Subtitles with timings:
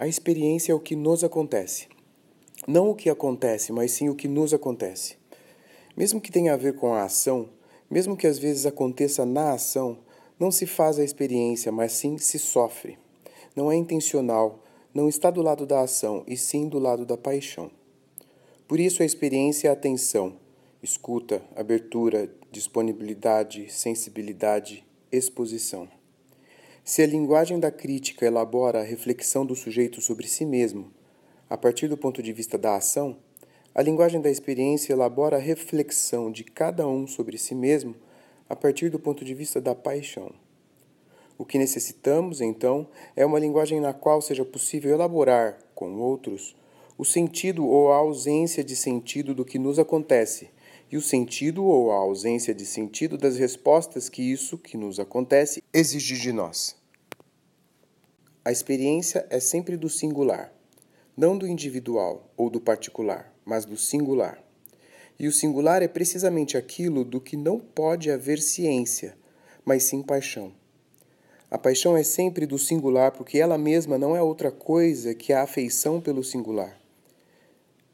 [0.00, 1.88] A experiência é o que nos acontece.
[2.68, 5.16] Não o que acontece, mas sim o que nos acontece.
[5.96, 7.48] Mesmo que tenha a ver com a ação,
[7.90, 9.98] mesmo que às vezes aconteça na ação,
[10.38, 12.96] não se faz a experiência, mas sim se sofre.
[13.56, 14.62] Não é intencional,
[14.94, 17.68] não está do lado da ação, e sim do lado da paixão.
[18.68, 20.36] Por isso a experiência é atenção,
[20.80, 25.97] escuta, abertura, disponibilidade, sensibilidade, exposição.
[26.88, 30.90] Se a linguagem da crítica elabora a reflexão do sujeito sobre si mesmo,
[31.46, 33.18] a partir do ponto de vista da ação,
[33.74, 37.94] a linguagem da experiência elabora a reflexão de cada um sobre si mesmo
[38.48, 40.32] a partir do ponto de vista da paixão.
[41.36, 46.56] O que necessitamos, então, é uma linguagem na qual seja possível elaborar, com outros,
[46.96, 50.48] o sentido ou a ausência de sentido do que nos acontece
[50.90, 55.62] e o sentido ou a ausência de sentido das respostas que isso que nos acontece
[55.72, 56.76] exige de nós.
[58.44, 60.52] A experiência é sempre do singular,
[61.16, 64.42] não do individual ou do particular, mas do singular.
[65.18, 69.16] E o singular é precisamente aquilo do que não pode haver ciência,
[69.64, 70.52] mas sim paixão.
[71.50, 75.42] A paixão é sempre do singular porque ela mesma não é outra coisa que a
[75.42, 76.78] afeição pelo singular.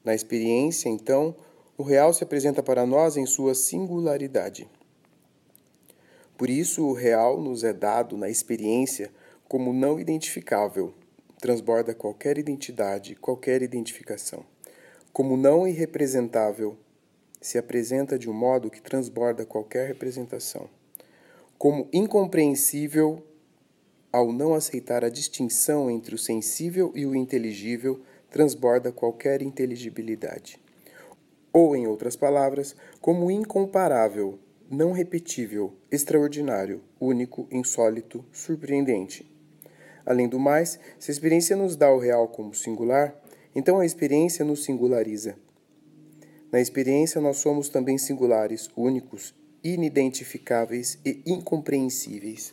[0.05, 1.35] Na experiência, então,
[1.77, 4.69] o real se apresenta para nós em sua singularidade.
[6.37, 9.11] Por isso, o real nos é dado na experiência
[9.49, 10.95] como não identificável,
[11.41, 14.45] transborda qualquer identidade, qualquer identificação.
[15.13, 16.77] Como não irrepresentável,
[17.41, 20.69] se apresenta de um modo que transborda qualquer representação.
[21.59, 23.23] Como incompreensível,
[24.13, 28.01] ao não aceitar a distinção entre o sensível e o inteligível,
[28.31, 30.64] transborda qualquer inteligibilidade
[31.55, 39.25] ou, em outras palavras, como incomparável, não repetível, extraordinário, único, insólito, surpreendente.
[40.05, 43.15] Além do mais, se a experiência nos dá o real como singular,
[43.55, 45.37] então a experiência nos singulariza.
[46.51, 49.33] Na experiência, nós somos também singulares, únicos,
[49.63, 52.53] inidentificáveis e incompreensíveis.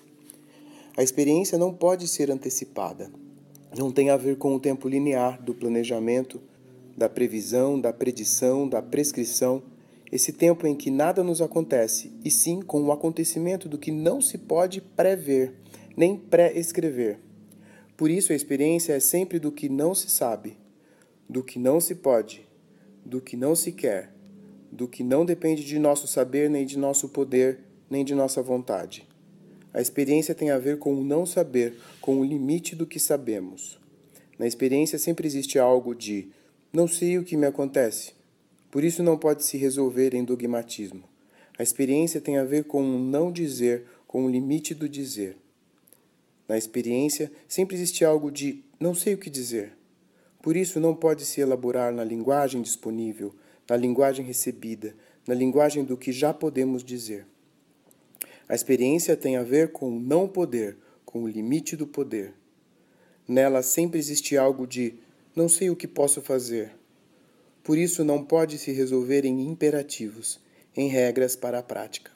[0.96, 3.12] A experiência não pode ser antecipada.
[3.76, 6.42] Não tem a ver com o tempo linear do planejamento
[6.98, 9.64] da previsão, da predição, da prescrição,
[10.12, 14.20] esse tempo em que nada nos acontece, e sim com o acontecimento do que não
[14.22, 15.54] se pode prever,
[15.96, 17.20] nem pré-escrever.
[17.96, 20.58] Por isso a experiência é sempre do que não se sabe,
[21.30, 22.46] do que não se pode,
[23.06, 24.14] do que não se quer,
[24.72, 27.60] do que não depende de nosso saber, nem de nosso poder,
[27.90, 29.08] nem de nossa vontade.
[29.74, 33.80] A experiência tem a ver com o não saber, com o limite do que sabemos.
[34.38, 36.30] Na experiência sempre existe algo de
[36.74, 38.14] não sei o que me acontece.
[38.72, 41.04] Por isso não pode se resolver em dogmatismo.
[41.60, 45.36] A experiência tem a ver com o não dizer, com o limite do dizer.
[46.48, 49.74] Na experiência sempre existe algo de não sei o que dizer.
[50.42, 53.36] Por isso não pode se elaborar na linguagem disponível,
[53.70, 54.96] na linguagem recebida,
[55.28, 57.26] na linguagem do que já podemos dizer.
[58.48, 62.34] A experiência tem a ver com o não poder, com o limite do poder.
[63.28, 64.96] Nela sempre existe algo de
[65.36, 66.74] não sei o que posso fazer.
[67.64, 70.40] Por isso não pode se resolver em imperativos,
[70.76, 72.12] em regras para a prática.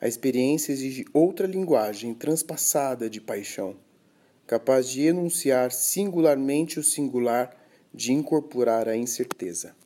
[0.00, 3.76] A experiência exige outra linguagem transpassada de paixão,
[4.46, 7.56] capaz de enunciar singularmente o singular,
[7.94, 9.76] de incorporar a incerteza.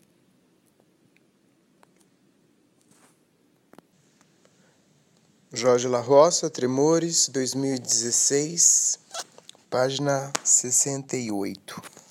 [5.53, 8.99] Jorge La Roça, Tremores, 2016,
[9.71, 12.06] página 68.